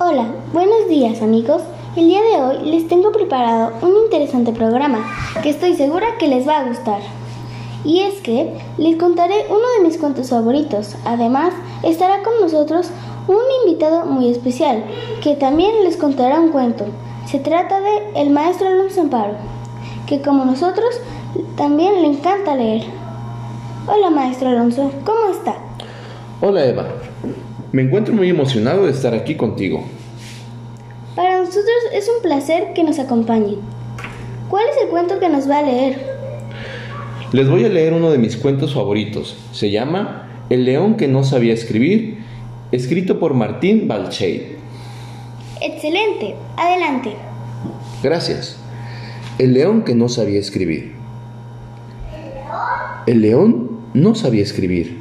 Hola, 0.00 0.26
buenos 0.52 0.88
días 0.88 1.22
amigos. 1.22 1.60
El 1.96 2.06
día 2.06 2.20
de 2.22 2.40
hoy 2.40 2.70
les 2.70 2.86
tengo 2.86 3.10
preparado 3.10 3.72
un 3.82 3.96
interesante 4.04 4.52
programa 4.52 5.04
que 5.42 5.50
estoy 5.50 5.74
segura 5.74 6.16
que 6.20 6.28
les 6.28 6.46
va 6.46 6.58
a 6.58 6.68
gustar. 6.68 7.00
Y 7.84 8.02
es 8.02 8.20
que 8.20 8.56
les 8.76 8.96
contaré 8.96 9.34
uno 9.48 9.64
de 9.76 9.88
mis 9.88 9.98
cuentos 9.98 10.30
favoritos. 10.30 10.94
Además, 11.04 11.52
estará 11.82 12.22
con 12.22 12.40
nosotros 12.40 12.90
un 13.26 13.42
invitado 13.64 14.06
muy 14.06 14.28
especial 14.28 14.84
que 15.20 15.34
también 15.34 15.82
les 15.82 15.96
contará 15.96 16.38
un 16.38 16.52
cuento. 16.52 16.84
Se 17.26 17.40
trata 17.40 17.80
de 17.80 18.20
el 18.22 18.30
maestro 18.30 18.68
Alonso 18.68 19.00
Amparo, 19.00 19.34
que 20.06 20.22
como 20.22 20.44
nosotros 20.44 20.94
también 21.56 22.02
le 22.02 22.06
encanta 22.06 22.54
leer. 22.54 22.84
Hola 23.88 24.10
maestro 24.10 24.48
Alonso, 24.50 24.92
¿cómo 25.04 25.32
está? 25.32 25.56
Hola 26.40 26.66
Eva, 26.66 26.86
me 27.72 27.82
encuentro 27.82 28.14
muy 28.14 28.28
emocionado 28.28 28.86
de 28.86 28.92
estar 28.92 29.14
aquí 29.14 29.34
contigo. 29.34 29.84
Para 31.14 31.38
nosotros 31.38 31.66
es 31.92 32.08
un 32.08 32.22
placer 32.22 32.72
que 32.74 32.84
nos 32.84 32.98
acompañen. 32.98 33.56
¿Cuál 34.48 34.64
es 34.70 34.82
el 34.82 34.88
cuento 34.88 35.18
que 35.18 35.28
nos 35.28 35.48
va 35.48 35.58
a 35.58 35.62
leer? 35.62 35.98
Les 37.32 37.48
voy 37.48 37.64
a 37.64 37.68
leer 37.68 37.92
uno 37.92 38.10
de 38.10 38.18
mis 38.18 38.36
cuentos 38.36 38.72
favoritos. 38.72 39.36
Se 39.52 39.70
llama 39.70 40.28
El 40.48 40.64
león 40.64 40.96
que 40.96 41.08
no 41.08 41.24
sabía 41.24 41.52
escribir, 41.52 42.18
escrito 42.72 43.18
por 43.18 43.34
Martín 43.34 43.86
Balcheid. 43.86 44.42
Excelente, 45.60 46.36
adelante. 46.56 47.12
Gracias. 48.02 48.58
El 49.38 49.52
león 49.52 49.82
que 49.82 49.94
no 49.94 50.08
sabía 50.08 50.40
escribir. 50.40 50.94
El 53.06 53.20
león 53.20 53.80
no 53.94 54.14
sabía 54.14 54.42
escribir, 54.42 54.98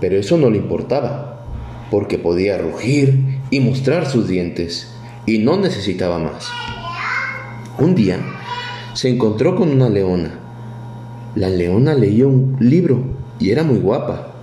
pero 0.00 0.16
eso 0.16 0.36
no 0.36 0.50
le 0.50 0.58
importaba, 0.58 1.27
porque 1.90 2.18
podía 2.18 2.58
rugir 2.58 3.40
y 3.50 3.60
mostrar 3.60 4.06
sus 4.06 4.28
dientes 4.28 4.88
y 5.26 5.38
no 5.38 5.58
necesitaba 5.58 6.18
más. 6.18 6.48
Un 7.78 7.94
día 7.94 8.18
se 8.94 9.08
encontró 9.08 9.54
con 9.54 9.68
una 9.70 9.88
leona. 9.88 10.38
La 11.34 11.48
leona 11.48 11.94
leía 11.94 12.26
un 12.26 12.56
libro 12.58 13.02
y 13.38 13.50
era 13.50 13.62
muy 13.62 13.78
guapa. 13.78 14.34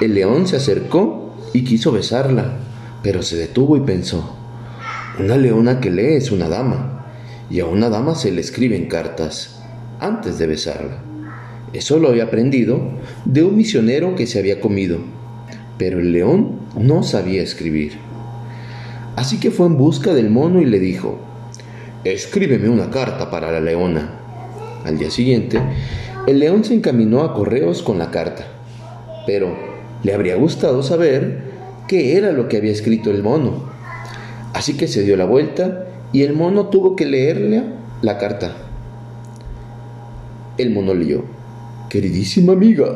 El 0.00 0.14
león 0.14 0.46
se 0.46 0.56
acercó 0.56 1.34
y 1.52 1.64
quiso 1.64 1.92
besarla, 1.92 2.58
pero 3.02 3.22
se 3.22 3.36
detuvo 3.36 3.76
y 3.76 3.80
pensó, 3.80 4.36
una 5.18 5.36
leona 5.36 5.80
que 5.80 5.90
lee 5.90 6.14
es 6.14 6.30
una 6.30 6.48
dama, 6.48 7.06
y 7.50 7.60
a 7.60 7.66
una 7.66 7.88
dama 7.88 8.14
se 8.14 8.30
le 8.30 8.40
escriben 8.40 8.86
cartas 8.86 9.60
antes 9.98 10.38
de 10.38 10.46
besarla. 10.46 11.02
Eso 11.72 11.98
lo 11.98 12.08
había 12.08 12.24
aprendido 12.24 12.80
de 13.24 13.42
un 13.42 13.56
misionero 13.56 14.14
que 14.14 14.26
se 14.26 14.38
había 14.38 14.60
comido, 14.60 14.98
pero 15.78 16.00
el 16.00 16.12
león 16.12 16.59
no 16.78 17.02
sabía 17.02 17.42
escribir. 17.42 17.98
Así 19.16 19.38
que 19.38 19.50
fue 19.50 19.66
en 19.66 19.76
busca 19.76 20.14
del 20.14 20.30
mono 20.30 20.60
y 20.60 20.66
le 20.66 20.78
dijo, 20.78 21.18
escríbeme 22.04 22.68
una 22.68 22.90
carta 22.90 23.30
para 23.30 23.52
la 23.52 23.60
leona. 23.60 24.18
Al 24.84 24.98
día 24.98 25.10
siguiente, 25.10 25.60
el 26.26 26.38
león 26.38 26.64
se 26.64 26.74
encaminó 26.74 27.22
a 27.22 27.34
correos 27.34 27.82
con 27.82 27.98
la 27.98 28.10
carta, 28.10 28.46
pero 29.26 29.56
le 30.02 30.14
habría 30.14 30.36
gustado 30.36 30.82
saber 30.82 31.42
qué 31.88 32.16
era 32.16 32.32
lo 32.32 32.48
que 32.48 32.56
había 32.56 32.72
escrito 32.72 33.10
el 33.10 33.22
mono. 33.22 33.64
Así 34.54 34.76
que 34.76 34.88
se 34.88 35.02
dio 35.02 35.16
la 35.16 35.26
vuelta 35.26 35.86
y 36.12 36.22
el 36.22 36.32
mono 36.32 36.66
tuvo 36.66 36.96
que 36.96 37.06
leerle 37.06 37.62
la 38.02 38.18
carta. 38.18 38.56
El 40.56 40.70
mono 40.70 40.94
leyó, 40.94 41.24
Queridísima 41.88 42.52
amiga, 42.52 42.86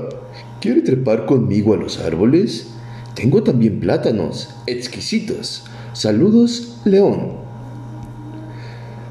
¿quiere 0.61 0.81
trepar 0.81 1.27
conmigo 1.27 1.75
a 1.75 1.77
los 1.77 1.99
árboles? 1.99 2.74
Tengo 3.15 3.43
también 3.43 3.81
plátanos, 3.81 4.55
exquisitos 4.67 5.65
Saludos, 5.95 6.81
León. 6.85 7.35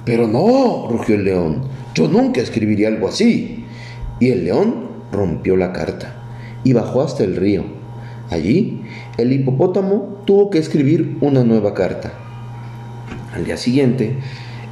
Pero 0.03 0.27
no, 0.27 0.89
rugió 0.89 1.15
el 1.15 1.23
león, 1.23 1.61
yo 1.95 2.09
nunca 2.09 2.41
escribiría 2.41 2.89
algo 2.89 3.07
así. 3.07 3.63
Y 4.19 4.31
el 4.31 4.43
león 4.43 4.89
rompió 5.13 5.55
la 5.55 5.71
carta 5.71 6.21
y 6.65 6.73
bajó 6.73 7.02
hasta 7.02 7.23
el 7.23 7.37
río. 7.37 7.63
Allí, 8.30 8.81
el 9.17 9.31
hipopótamo 9.31 10.21
tuvo 10.25 10.49
que 10.49 10.59
escribir 10.59 11.17
una 11.21 11.45
nueva 11.45 11.73
carta. 11.73 12.11
Al 13.33 13.45
día 13.45 13.55
siguiente, 13.55 14.17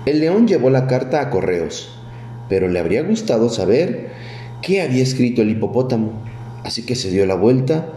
el 0.05 0.19
león 0.19 0.49
llevó 0.49 0.69
la 0.69 0.87
carta 0.87 1.21
a 1.21 1.29
correos, 1.29 1.97
pero 2.49 2.67
le 2.67 2.77
habría 2.77 3.03
gustado 3.03 3.47
saber 3.47 4.09
qué 4.61 4.81
había 4.81 5.01
escrito 5.01 5.41
el 5.41 5.51
hipopótamo, 5.51 6.11
así 6.65 6.85
que 6.85 6.95
se 6.95 7.09
dio 7.09 7.25
la 7.25 7.35
vuelta 7.35 7.87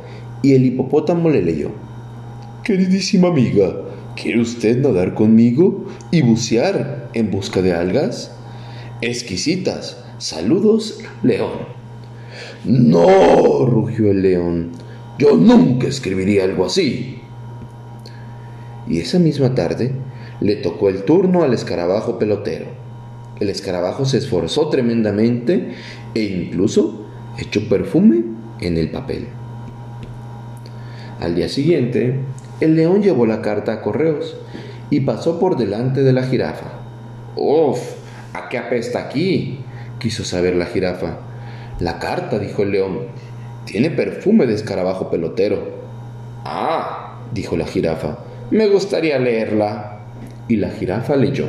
y 0.44 0.53
el 0.53 0.66
hipopótamo 0.66 1.31
le 1.31 1.43
leyó. 1.43 1.71
Queridísima 2.62 3.28
amiga, 3.28 3.75
¿Quiere 4.16 4.41
usted 4.41 4.81
nadar 4.81 5.15
conmigo 5.15 5.87
y 6.12 6.22
bucear 6.22 7.10
en 7.15 7.32
busca 7.32 7.62
de 7.62 7.72
algas? 7.72 8.31
Exquisitas. 9.00 10.05
Saludos, 10.19 11.00
león. 11.25 11.50
No, 12.65 13.66
rugió 13.66 14.12
el 14.12 14.22
león. 14.22 14.71
Yo 15.19 15.37
nunca 15.37 15.88
escribiría 15.88 16.44
algo 16.44 16.65
así. 16.65 17.19
Y 18.87 19.00
esa 19.00 19.19
misma 19.19 19.55
tarde 19.56 19.93
le 20.41 20.56
tocó 20.56 20.88
el 20.88 21.03
turno 21.03 21.43
al 21.43 21.53
escarabajo 21.53 22.19
pelotero. 22.19 22.66
El 23.41 23.50
escarabajo 23.50 24.05
se 24.05 24.19
esforzó 24.19 24.69
tremendamente 24.69 25.72
e 26.15 26.22
incluso 26.22 27.05
echó 27.37 27.69
perfume 27.69 28.22
en 28.61 28.78
el 28.78 28.91
papel. 28.91 29.26
Al 31.25 31.35
día 31.35 31.49
siguiente, 31.49 32.17
el 32.61 32.77
león 32.77 33.03
llevó 33.03 33.25
la 33.25 33.41
carta 33.41 33.73
a 33.73 33.81
correos 33.81 34.37
y 34.91 35.01
pasó 35.01 35.41
por 35.41 35.57
delante 35.57 36.03
de 36.03 36.12
la 36.12 36.25
jirafa. 36.25 36.67
¡Uf! 37.35 37.81
¿A 38.35 38.51
qué 38.51 38.59
apesta 38.59 38.99
aquí? 38.99 39.61
quiso 39.99 40.23
saber 40.23 40.55
la 40.55 40.67
jirafa. 40.67 41.17
La 41.81 41.99
carta, 41.99 42.39
dijo 42.39 42.62
el 42.62 42.73
león, 42.73 42.99
tiene 43.65 43.89
perfume 43.89 44.45
de 44.45 44.53
escarabajo 44.53 45.09
pelotero. 45.09 45.67
Ah, 46.45 47.21
dijo 47.33 47.56
la 47.56 47.65
jirafa, 47.65 48.19
me 48.51 48.67
gustaría 48.67 49.19
leerla. 49.19 50.01
Y 50.47 50.56
la 50.56 50.69
jirafa 50.73 51.17
leyó. 51.17 51.47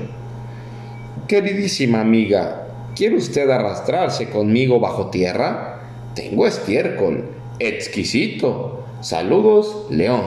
Queridísima 1.27 1.99
amiga, 1.99 2.67
¿quiere 2.95 3.17
usted 3.17 3.49
arrastrarse 3.49 4.29
conmigo 4.29 4.79
bajo 4.79 5.09
tierra? 5.09 5.81
Tengo 6.15 6.47
estiércol, 6.47 7.25
exquisito. 7.59 8.85
Saludos, 9.05 9.85
león. 9.91 10.23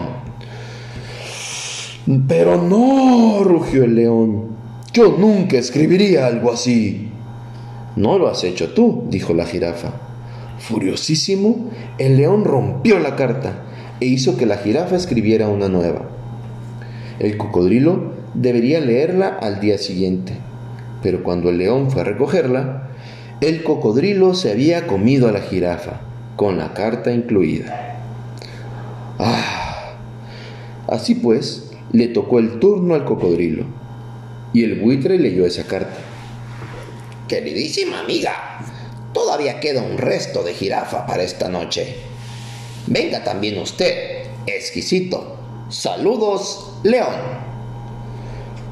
Pero 2.28 2.62
no, 2.62 3.42
rugió 3.42 3.82
el 3.82 3.96
león. 3.96 4.50
Yo 4.92 5.16
nunca 5.18 5.58
escribiría 5.58 6.28
algo 6.28 6.52
así. 6.52 7.08
No 7.96 8.20
lo 8.20 8.28
has 8.28 8.44
hecho 8.44 8.74
tú, 8.74 9.02
dijo 9.10 9.34
la 9.34 9.46
jirafa. 9.46 9.94
Furiosísimo, 10.60 11.70
el 11.98 12.18
león 12.18 12.44
rompió 12.44 13.00
la 13.00 13.16
carta 13.16 13.64
e 13.98 14.06
hizo 14.06 14.36
que 14.36 14.46
la 14.46 14.58
jirafa 14.58 14.94
escribiera 14.94 15.48
una 15.48 15.68
nueva. 15.68 16.02
El 17.18 17.36
cocodrilo 17.36 18.12
debería 18.34 18.78
leerla 18.78 19.26
al 19.42 19.58
día 19.58 19.78
siguiente, 19.78 20.34
pero 21.02 21.24
cuando 21.24 21.50
el 21.50 21.58
león 21.58 21.90
fue 21.90 22.02
a 22.02 22.04
recogerla, 22.04 22.90
el 23.40 23.64
cocodrilo 23.64 24.34
se 24.34 24.52
había 24.52 24.86
comido 24.86 25.28
a 25.28 25.32
la 25.32 25.40
jirafa, 25.40 26.02
con 26.36 26.58
la 26.58 26.74
carta 26.74 27.10
incluida. 27.10 27.97
Ah, 29.18 29.94
así 30.86 31.14
pues, 31.14 31.70
le 31.92 32.08
tocó 32.08 32.38
el 32.38 32.58
turno 32.60 32.94
al 32.94 33.04
cocodrilo 33.04 33.64
y 34.52 34.64
el 34.64 34.80
buitre 34.80 35.18
leyó 35.18 35.46
esa 35.46 35.64
carta. 35.64 35.98
Queridísima 37.26 38.00
amiga, 38.00 38.32
todavía 39.12 39.60
queda 39.60 39.82
un 39.82 39.98
resto 39.98 40.42
de 40.42 40.54
jirafa 40.54 41.06
para 41.06 41.22
esta 41.22 41.48
noche. 41.48 41.96
Venga 42.86 43.22
también 43.22 43.58
usted, 43.58 44.24
exquisito. 44.46 45.36
Saludos, 45.68 46.72
león. 46.82 47.14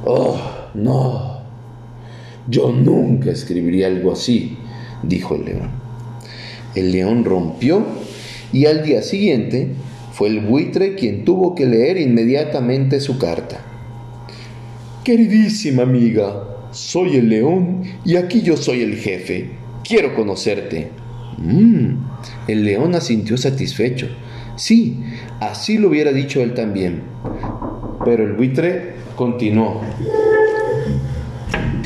Oh, 0.07 0.41
no. 0.75 1.43
Yo 2.49 2.71
nunca 2.71 3.31
escribiría 3.31 3.89
algo 3.89 4.13
así, 4.13 4.57
dijo 5.03 5.35
el 5.35 5.45
león. 5.45 5.71
El 6.75 6.93
león 6.93 7.25
rompió 7.25 7.85
y 8.53 8.67
al 8.67 8.83
día 8.85 9.03
siguiente 9.03 9.75
fue 10.17 10.29
el 10.29 10.41
buitre 10.41 10.95
quien 10.95 11.27
tuvo 11.27 11.55
que 11.55 11.67
leer 11.67 11.99
inmediatamente 11.99 13.01
su 13.01 13.19
carta. 13.19 13.61
Queridísima 15.05 15.83
amiga, 15.83 16.43
soy 16.71 17.19
el 17.19 17.29
león 17.29 17.83
y 18.03 18.17
aquí 18.17 18.41
yo 18.41 18.57
soy 18.57 18.81
el 18.81 18.97
jefe. 18.97 19.51
Quiero 19.87 20.15
conocerte. 20.15 20.89
Mm, 21.37 21.97
el 22.49 22.65
león 22.65 22.95
asintió 22.95 23.37
satisfecho. 23.37 24.09
Sí, 24.57 25.03
así 25.39 25.77
lo 25.77 25.89
hubiera 25.89 26.13
dicho 26.13 26.41
él 26.41 26.55
también. 26.55 27.03
Pero 28.03 28.25
el 28.25 28.33
buitre 28.33 28.95
continuó. 29.17 29.83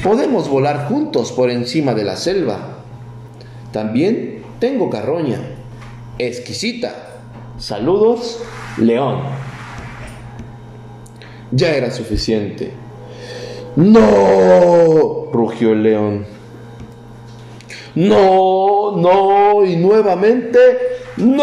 Podemos 0.04 0.48
volar 0.48 0.86
juntos 0.86 1.32
por 1.32 1.50
encima 1.50 1.94
de 1.94 2.04
la 2.04 2.14
selva. 2.14 2.84
También 3.72 4.42
tengo 4.60 4.88
carroña, 4.88 5.40
exquisita 6.20 7.08
Saludos, 7.60 8.42
León. 8.78 9.18
Ya 11.52 11.76
era 11.76 11.90
suficiente. 11.90 12.72
¡No! 13.76 15.28
rugió 15.30 15.72
el 15.72 15.82
león. 15.82 16.24
¡No! 17.94 18.96
¡No! 18.96 19.62
Y 19.66 19.76
nuevamente, 19.76 20.58
¡no! 21.18 21.42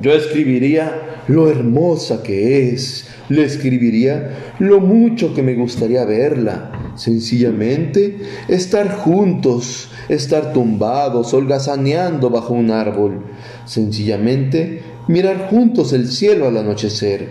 Yo 0.00 0.12
escribiría 0.12 1.22
lo 1.28 1.48
hermosa 1.48 2.24
que 2.24 2.70
es, 2.70 3.14
le 3.28 3.44
escribiría 3.44 4.54
lo 4.58 4.80
mucho 4.80 5.32
que 5.34 5.42
me 5.44 5.54
gustaría 5.54 6.04
verla. 6.04 6.75
Sencillamente, 6.96 8.18
estar 8.48 8.96
juntos, 8.96 9.90
estar 10.08 10.52
tumbados, 10.52 11.32
holgazaneando 11.34 12.30
bajo 12.30 12.54
un 12.54 12.70
árbol. 12.70 13.22
Sencillamente, 13.66 14.82
mirar 15.06 15.48
juntos 15.50 15.92
el 15.92 16.08
cielo 16.08 16.48
al 16.48 16.56
anochecer. 16.56 17.28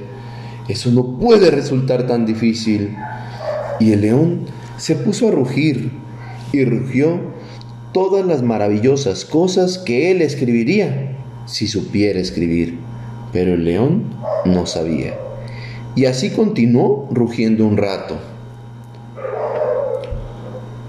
Eso 0.67 0.91
no 0.91 1.17
puede 1.17 1.50
resultar 1.51 2.06
tan 2.06 2.25
difícil. 2.25 2.95
Y 3.79 3.91
el 3.91 4.01
león 4.01 4.41
se 4.77 4.95
puso 4.95 5.29
a 5.29 5.31
rugir 5.31 5.91
y 6.51 6.63
rugió 6.63 7.19
todas 7.91 8.25
las 8.25 8.44
maravillosas 8.44 9.25
cosas 9.25 9.77
que 9.77 10.12
él 10.12 10.21
escribiría 10.21 11.17
si 11.45 11.67
supiera 11.67 12.19
escribir. 12.19 12.77
Pero 13.33 13.56
el 13.56 13.65
león 13.65 14.03
no 14.45 14.65
sabía. 14.65 15.17
Y 15.95 16.06
así 16.06 16.29
continuó 16.29 17.07
rugiendo 17.12 17.65
un 17.65 17.77
rato. 17.77 18.34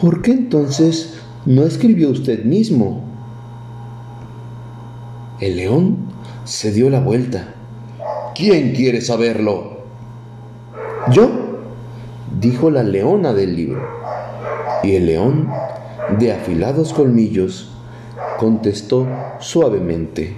¿Por 0.07 0.23
qué 0.23 0.31
entonces 0.31 1.19
no 1.47 1.65
escribió 1.65 2.11
usted 2.11 2.45
mismo? 2.45 3.03
El 5.41 5.57
león 5.57 5.97
se 6.45 6.71
dio 6.71 6.91
la 6.91 7.01
vuelta. 7.01 7.55
¿Quién 8.37 8.73
quiere 8.73 9.01
saberlo? 9.01 9.81
Yo, 11.11 11.29
dijo 12.41 12.71
la 12.71 12.85
leona 12.85 13.33
del 13.33 13.57
libro. 13.57 13.83
Y 14.85 14.95
el 14.95 15.07
león, 15.07 15.49
de 16.21 16.33
afilados 16.33 16.93
colmillos, 16.93 17.73
contestó 18.39 19.09
suavemente. 19.41 20.37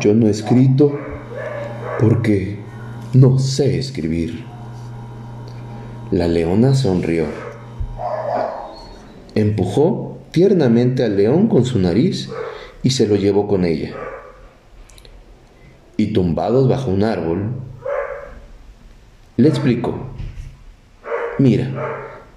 Yo 0.00 0.12
no 0.12 0.26
he 0.26 0.30
escrito 0.30 0.92
porque 1.98 2.58
no 3.14 3.38
sé 3.38 3.78
escribir. 3.78 4.44
La 6.10 6.28
leona 6.28 6.74
sonrió. 6.74 7.51
Empujó 9.34 10.18
tiernamente 10.30 11.04
al 11.04 11.16
león 11.16 11.48
con 11.48 11.64
su 11.64 11.78
nariz 11.78 12.30
y 12.82 12.90
se 12.90 13.06
lo 13.06 13.16
llevó 13.16 13.46
con 13.46 13.64
ella. 13.64 13.94
Y 15.96 16.12
tumbados 16.12 16.68
bajo 16.68 16.90
un 16.90 17.04
árbol, 17.04 17.50
le 19.36 19.48
explicó, 19.48 19.94
mira, 21.38 21.70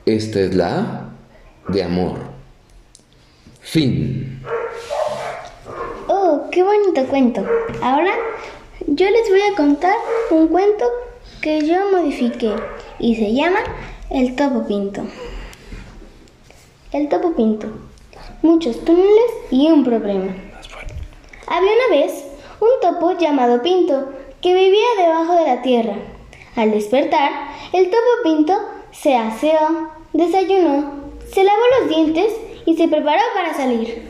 esta 0.05 0.39
es 0.39 0.55
la 0.55 0.79
A 0.79 1.09
de 1.67 1.83
amor. 1.83 2.19
Fin. 3.61 4.41
Oh, 6.07 6.47
qué 6.51 6.63
bonito 6.63 7.05
cuento. 7.07 7.45
Ahora 7.81 8.11
yo 8.87 9.09
les 9.09 9.29
voy 9.29 9.41
a 9.41 9.55
contar 9.55 9.95
un 10.29 10.47
cuento 10.47 10.85
que 11.41 11.67
yo 11.67 11.91
modifiqué 11.91 12.55
y 12.99 13.15
se 13.15 13.33
llama 13.33 13.59
El 14.09 14.35
Topo 14.35 14.67
Pinto. 14.67 15.03
El 16.95 17.09
Topo 17.09 17.33
Pinto. 17.33 17.67
Muchos 18.41 18.85
túneles 18.85 19.31
y 19.51 19.67
un 19.67 19.83
problema. 19.83 20.33
Había 21.45 21.71
una 21.73 21.97
vez 21.97 22.23
un 22.61 22.69
topo 22.81 23.11
llamado 23.17 23.61
Pinto 23.61 24.13
que 24.41 24.53
vivía 24.53 24.85
debajo 24.97 25.35
de 25.35 25.45
la 25.45 25.61
tierra. 25.61 25.95
Al 26.55 26.71
despertar, 26.71 27.31
el 27.73 27.89
topo 27.89 28.07
Pinto 28.23 28.53
se 28.93 29.13
aseó, 29.13 29.89
desayunó, 30.13 30.89
se 31.33 31.43
lavó 31.43 31.59
los 31.81 31.89
dientes 31.89 32.33
y 32.65 32.77
se 32.77 32.87
preparó 32.87 33.23
para 33.33 33.53
salir. 33.53 34.07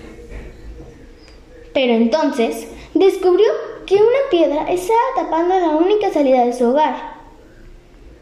Pero 1.74 1.94
entonces 1.94 2.68
descubrió 2.94 3.52
que 3.88 3.96
una 3.96 4.30
piedra 4.30 4.72
estaba 4.72 5.00
tapando 5.16 5.60
la 5.60 5.70
única 5.70 6.12
salida 6.12 6.46
de 6.46 6.54
su 6.54 6.66
hogar. 6.66 7.16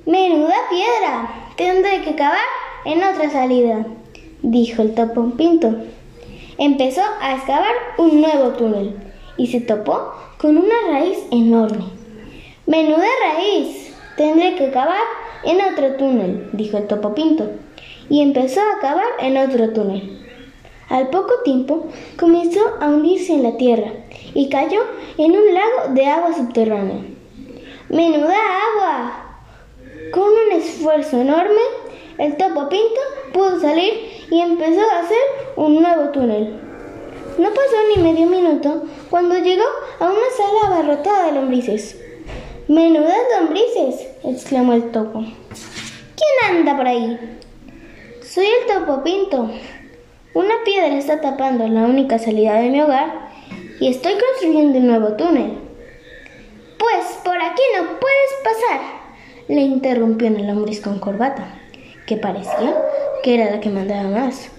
Menuda 0.05 0.55
piedra, 0.69 1.51
tendré 1.57 2.01
que 2.03 2.15
cavar 2.15 2.39
en 2.85 3.03
otra 3.03 3.29
salida, 3.29 3.85
dijo 4.43 4.81
el 4.81 4.93
topo 4.93 5.31
Pinto. 5.35 5.73
Empezó 6.57 7.01
a 7.19 7.35
excavar 7.35 7.73
un 7.97 8.21
nuevo 8.21 8.49
túnel 8.49 8.95
y 9.37 9.47
se 9.47 9.61
topó 9.61 10.13
con 10.37 10.57
una 10.57 10.75
raíz 10.91 11.17
enorme. 11.31 11.85
Menuda 12.67 13.07
raíz, 13.33 13.93
tendré 14.15 14.55
que 14.55 14.69
cavar 14.69 15.01
en 15.43 15.57
otro 15.61 15.95
túnel, 15.95 16.49
dijo 16.53 16.77
el 16.77 16.87
topo 16.87 17.15
Pinto, 17.15 17.49
y 18.09 18.21
empezó 18.21 18.59
a 18.61 18.79
cavar 18.79 19.07
en 19.19 19.37
otro 19.37 19.71
túnel. 19.71 20.19
Al 20.89 21.09
poco 21.09 21.33
tiempo 21.43 21.87
comenzó 22.19 22.61
a 22.79 22.87
hundirse 22.87 23.33
en 23.33 23.43
la 23.43 23.57
tierra 23.57 23.91
y 24.33 24.49
cayó 24.49 24.81
en 25.17 25.31
un 25.31 25.53
lago 25.53 25.93
de 25.93 26.05
agua 26.05 26.33
subterránea. 26.33 27.01
¡Menuda 27.89 28.37
agua! 28.75 29.19
Con 30.11 30.23
un 30.23 30.51
esfuerzo 30.53 31.21
enorme, 31.21 31.61
el 32.17 32.37
topo 32.37 32.69
Pinto 32.69 33.01
pudo 33.33 33.59
salir 33.59 34.25
y 34.29 34.39
empezó 34.39 34.81
a 34.81 34.99
hacer 34.99 35.17
un 35.55 35.81
nuevo 35.81 36.09
túnel. 36.09 36.59
No 37.37 37.49
pasó 37.49 37.75
ni 37.95 38.03
medio 38.03 38.27
minuto 38.27 38.83
cuando 39.09 39.37
llegó 39.37 39.63
a 39.99 40.05
una 40.05 40.29
sala 40.37 40.67
abarrotada 40.67 41.25
de 41.27 41.31
lombrices. 41.33 41.99
¡Menudas 42.67 43.17
lombrices! 43.39 44.07
exclamó 44.23 44.73
el 44.73 44.91
topo. 44.91 45.19
¿Quién 45.19 46.57
anda 46.57 46.77
por 46.77 46.87
ahí? 46.87 47.19
Soy 48.21 48.45
el 48.45 48.73
topo 48.73 49.03
Pinto. 49.03 49.49
Una 50.33 50.55
piedra 50.63 50.97
está 50.97 51.21
tapando 51.21 51.67
la 51.67 51.81
única 51.81 52.17
salida 52.19 52.55
de 52.55 52.69
mi 52.69 52.81
hogar 52.81 53.29
y 53.79 53.87
estoy 53.89 54.13
construyendo 54.13 54.79
un 54.79 54.87
nuevo 54.87 55.13
túnel. 55.13 55.57
Pues 56.77 57.05
por 57.23 57.35
aquí 57.35 57.61
no 57.77 57.99
puedes 57.99 58.33
pasar, 58.43 58.81
le 59.47 59.61
interrumpió 59.61 60.27
una 60.27 60.53
lombriz 60.53 60.81
con 60.81 60.99
corbata, 60.99 61.62
que 62.05 62.17
parecía 62.17 62.75
que 63.23 63.35
era 63.35 63.51
la 63.51 63.59
que 63.59 63.69
mandaba 63.69 64.09
más. 64.09 64.49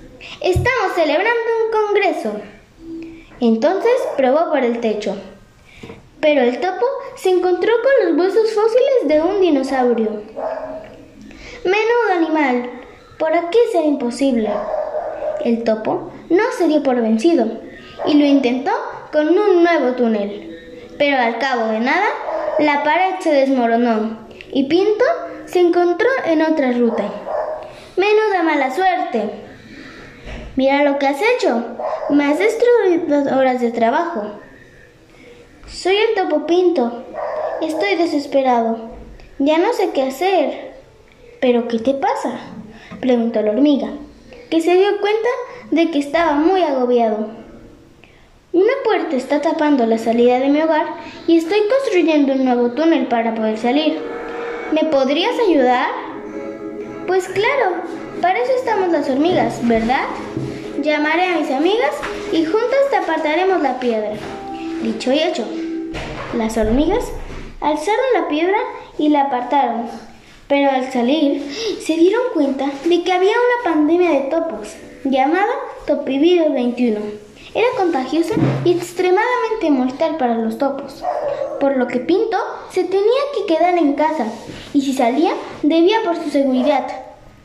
Estamos 0.40 0.94
celebrando 0.94 1.30
un 1.64 1.86
congreso. 1.86 2.40
Entonces 3.40 3.92
probó 4.16 4.50
por 4.50 4.64
el 4.64 4.80
techo. 4.80 5.16
Pero 6.20 6.40
el 6.40 6.58
topo 6.58 6.86
se 7.16 7.30
encontró 7.30 7.72
con 7.82 8.08
los 8.08 8.18
huesos 8.18 8.52
fósiles 8.52 9.08
de 9.08 9.20
un 9.20 9.40
dinosaurio. 9.40 10.22
Menudo 11.64 12.14
animal, 12.16 12.70
por 13.18 13.34
aquí 13.34 13.58
será 13.70 13.84
imposible. 13.84 14.50
El 15.44 15.62
topo 15.64 16.10
no 16.30 16.44
se 16.56 16.66
dio 16.68 16.82
por 16.82 17.00
vencido 17.00 17.46
y 18.06 18.14
lo 18.14 18.24
intentó 18.24 18.72
con 19.12 19.28
un 19.28 19.62
nuevo 19.62 19.92
túnel. 19.92 20.88
Pero 20.96 21.18
al 21.18 21.38
cabo 21.38 21.66
de 21.66 21.80
nada, 21.80 22.06
la 22.58 22.82
pared 22.82 23.16
se 23.20 23.30
desmoronó 23.30 24.26
y 24.52 24.64
Pinto 24.64 25.04
se 25.44 25.60
encontró 25.60 26.08
en 26.24 26.40
otra 26.40 26.72
ruta. 26.72 27.04
Menuda 27.96 28.42
mala 28.42 28.74
suerte. 28.74 29.30
Mira 30.56 30.84
lo 30.84 30.98
que 30.98 31.06
has 31.06 31.20
hecho. 31.20 31.64
Me 32.10 32.24
has 32.24 32.38
destruido 32.38 33.36
horas 33.36 33.60
de 33.60 33.70
trabajo. 33.70 34.40
Soy 35.68 35.96
el 35.96 36.14
topo 36.14 36.46
Pinto. 36.46 37.04
Estoy 37.62 37.96
desesperado. 37.96 38.90
Ya 39.38 39.58
no 39.58 39.72
sé 39.72 39.90
qué 39.90 40.02
hacer. 40.02 40.74
¿Pero 41.40 41.68
qué 41.68 41.78
te 41.78 41.94
pasa? 41.94 42.40
preguntó 43.00 43.42
la 43.42 43.50
hormiga 43.50 43.90
que 44.54 44.60
se 44.60 44.74
dio 44.76 45.00
cuenta 45.00 45.28
de 45.72 45.90
que 45.90 45.98
estaba 45.98 46.34
muy 46.34 46.62
agobiado. 46.62 47.28
Una 48.52 48.72
puerta 48.84 49.16
está 49.16 49.40
tapando 49.40 49.84
la 49.84 49.98
salida 49.98 50.38
de 50.38 50.48
mi 50.48 50.62
hogar 50.62 50.86
y 51.26 51.38
estoy 51.38 51.58
construyendo 51.68 52.34
un 52.34 52.44
nuevo 52.44 52.70
túnel 52.70 53.08
para 53.08 53.34
poder 53.34 53.58
salir. 53.58 53.98
¿Me 54.70 54.84
podrías 54.84 55.34
ayudar? 55.48 55.88
Pues 57.06 57.28
claro, 57.28 57.82
para 58.20 58.38
eso 58.38 58.52
estamos 58.56 58.90
las 58.90 59.08
hormigas, 59.08 59.66
¿verdad? 59.66 60.04
Llamaré 60.82 61.26
a 61.26 61.38
mis 61.38 61.50
amigas 61.50 61.92
y 62.32 62.44
juntas 62.44 62.90
te 62.90 62.96
apartaremos 62.96 63.60
la 63.62 63.78
piedra. 63.78 64.12
Dicho 64.82 65.12
y 65.12 65.18
hecho, 65.18 65.44
las 66.36 66.56
hormigas 66.56 67.04
alzaron 67.60 68.04
la 68.14 68.28
piedra 68.28 68.58
y 68.98 69.08
la 69.08 69.22
apartaron 69.22 69.88
pero 70.48 70.70
al 70.70 70.92
salir 70.92 71.42
se 71.80 71.96
dieron 71.96 72.22
cuenta 72.32 72.70
de 72.84 73.02
que 73.02 73.12
había 73.12 73.32
una 73.32 73.72
pandemia 73.72 74.10
de 74.10 74.20
topos 74.30 74.74
llamada 75.04 75.52
Topivirus 75.86 76.52
21. 76.52 77.23
Era 77.54 77.68
contagiosa 77.76 78.34
y 78.64 78.72
extremadamente 78.72 79.70
mortal 79.70 80.16
para 80.16 80.34
los 80.34 80.58
topos, 80.58 81.04
por 81.60 81.76
lo 81.76 81.86
que 81.86 82.00
Pinto 82.00 82.36
se 82.70 82.82
tenía 82.82 83.22
que 83.34 83.54
quedar 83.54 83.78
en 83.78 83.94
casa 83.94 84.26
y 84.72 84.82
si 84.82 84.92
salía 84.92 85.32
debía 85.62 86.02
por 86.04 86.16
su 86.16 86.30
seguridad 86.30 86.84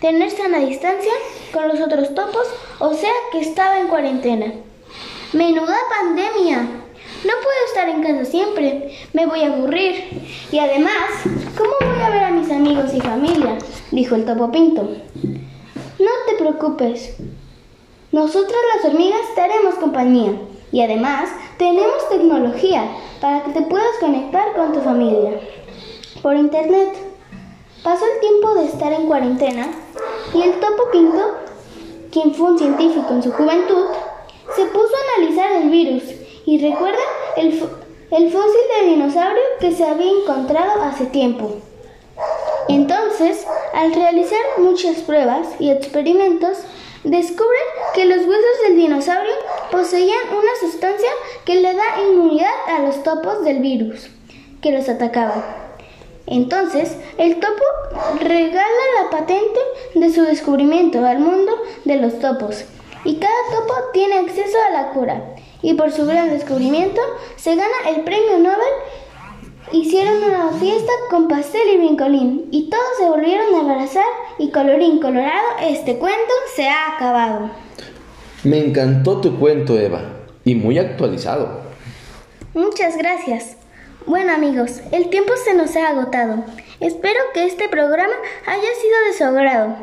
tener 0.01 0.31
sana 0.31 0.59
distancia 0.59 1.11
con 1.53 1.67
los 1.67 1.79
otros 1.79 2.15
topos, 2.15 2.47
o 2.79 2.93
sea 2.93 3.11
que 3.31 3.39
estaba 3.39 3.79
en 3.79 3.87
cuarentena. 3.87 4.53
¡Menuda 5.33 5.75
pandemia! 5.89 6.57
No 7.25 7.33
puedo 7.43 7.65
estar 7.67 7.89
en 7.89 8.01
casa 8.01 8.25
siempre, 8.25 8.97
me 9.13 9.25
voy 9.25 9.43
a 9.43 9.53
aburrir. 9.53 10.21
Y 10.51 10.59
además, 10.59 10.93
¿cómo 11.57 11.71
voy 11.81 12.01
a 12.01 12.09
ver 12.09 12.23
a 12.23 12.31
mis 12.31 12.49
amigos 12.49 12.93
y 12.93 13.01
familia? 13.01 13.57
dijo 13.91 14.15
el 14.15 14.25
topo 14.25 14.51
pinto. 14.51 14.89
No 15.99 16.11
te 16.27 16.35
preocupes, 16.37 17.17
nosotras 18.11 18.59
las 18.75 18.85
hormigas 18.85 19.21
te 19.35 19.41
haremos 19.41 19.75
compañía. 19.75 20.33
Y 20.71 20.81
además, 20.81 21.29
tenemos 21.57 22.09
tecnología 22.09 22.83
para 23.21 23.43
que 23.43 23.51
te 23.51 23.61
puedas 23.63 23.97
conectar 23.99 24.53
con 24.55 24.73
tu 24.73 24.81
familia 24.81 25.39
por 26.21 26.35
internet. 26.35 26.95
Pasó 27.83 28.05
el 28.05 28.19
tiempo 28.19 28.55
de 28.55 28.65
estar 28.65 28.91
en 28.93 29.07
cuarentena 29.07 29.67
y 30.33 30.41
el 30.41 30.59
topo 30.59 30.91
pinto, 30.91 31.37
quien 32.11 32.33
fue 32.33 32.51
un 32.51 32.59
científico 32.59 33.13
en 33.13 33.23
su 33.23 33.31
juventud, 33.31 33.85
se 34.55 34.65
puso 34.65 34.93
a 34.95 35.21
analizar 35.21 35.51
el 35.61 35.69
virus 35.69 36.03
y 36.45 36.59
recuerda 36.59 36.99
el, 37.37 37.47
el 38.11 38.31
fósil 38.31 38.61
de 38.81 38.87
dinosaurio 38.87 39.43
que 39.59 39.71
se 39.71 39.85
había 39.85 40.11
encontrado 40.11 40.81
hace 40.81 41.05
tiempo. 41.05 41.51
Entonces, 42.67 43.45
al 43.73 43.93
realizar 43.93 44.39
muchas 44.57 44.97
pruebas 44.97 45.47
y 45.59 45.71
experimentos, 45.71 46.59
descubre 47.03 47.57
que 47.93 48.05
los 48.05 48.19
huesos 48.19 48.63
del 48.63 48.77
dinosaurio 48.77 49.33
poseían 49.71 50.29
una 50.31 50.51
sustancia 50.59 51.09
que 51.45 51.55
le 51.55 51.73
da 51.73 52.01
inmunidad 52.09 52.51
a 52.67 52.79
los 52.79 53.03
topos 53.03 53.43
del 53.43 53.59
virus 53.59 54.09
que 54.61 54.71
los 54.71 54.89
atacaba. 54.89 55.43
Entonces, 56.27 56.95
el 57.17 57.39
topo 57.39 57.63
regala 58.19 59.01
la 59.01 59.09
patente 59.09 59.59
de 59.95 60.13
su 60.13 60.21
descubrimiento 60.23 61.03
al 61.05 61.19
mundo 61.19 61.51
de 61.85 61.95
los 61.95 62.19
topos 62.19 62.65
y 63.03 63.15
cada 63.15 63.33
topo 63.51 63.73
tiene 63.93 64.19
acceso 64.19 64.57
a 64.67 64.71
la 64.71 64.89
cura 64.89 65.35
y 65.61 65.73
por 65.73 65.91
su 65.91 66.05
gran 66.05 66.29
descubrimiento 66.29 67.01
se 67.35 67.55
gana 67.55 67.89
el 67.89 68.03
premio 68.03 68.37
Nobel. 68.37 68.73
Hicieron 69.71 70.23
una 70.23 70.51
fiesta 70.53 70.91
con 71.11 71.27
pastel 71.27 71.61
y 71.73 71.77
brincolín 71.77 72.47
y 72.51 72.71
todos 72.71 72.97
se 72.97 73.05
volvieron 73.05 73.53
a 73.53 73.59
abrazar 73.71 74.03
y 74.39 74.49
colorín 74.49 74.99
colorado, 74.99 75.47
este 75.61 75.99
cuento 75.99 76.33
se 76.55 76.67
ha 76.67 76.95
acabado. 76.95 77.51
Me 78.43 78.57
encantó 78.57 79.21
tu 79.21 79.37
cuento, 79.37 79.77
Eva, 79.77 80.01
y 80.43 80.55
muy 80.55 80.79
actualizado. 80.79 81.61
Muchas 82.55 82.97
gracias. 82.97 83.57
Bueno 84.07 84.33
amigos, 84.33 84.81
el 84.91 85.11
tiempo 85.11 85.33
se 85.43 85.53
nos 85.53 85.75
ha 85.75 85.89
agotado. 85.89 86.43
Espero 86.79 87.19
que 87.35 87.45
este 87.45 87.69
programa 87.69 88.15
haya 88.47 88.61
sido 88.81 88.99
de 89.07 89.17
su 89.17 89.23
agrado. 89.23 89.75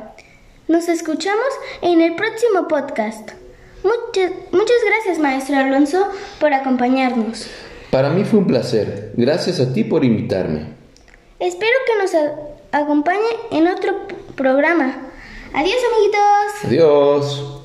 Nos 0.66 0.88
escuchamos 0.88 1.46
en 1.82 2.00
el 2.00 2.16
próximo 2.16 2.66
podcast. 2.66 3.30
Muchas, 3.84 4.32
muchas 4.50 4.76
gracias, 4.84 5.20
maestro 5.20 5.56
Alonso, 5.58 6.08
por 6.40 6.52
acompañarnos. 6.52 7.48
Para 7.90 8.10
mí 8.10 8.24
fue 8.24 8.40
un 8.40 8.46
placer. 8.46 9.12
Gracias 9.16 9.60
a 9.60 9.72
ti 9.72 9.84
por 9.84 10.04
invitarme. 10.04 10.74
Espero 11.38 11.76
que 11.86 12.02
nos 12.02 12.12
acompañe 12.72 13.28
en 13.50 13.68
otro 13.68 13.92
programa. 14.34 15.10
Adiós, 15.52 15.76
amiguitos. 15.92 16.64
Adiós. 16.64 17.62